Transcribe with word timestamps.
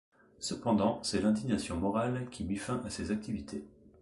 Cependant, 0.39 0.99
c'est 1.03 1.21
l'indignation 1.21 1.77
morale 1.77 2.25
qui 2.31 2.43
mit 2.43 2.57
fin 2.57 2.81
à 2.83 2.89
ses 2.89 3.11
activités. 3.11 3.63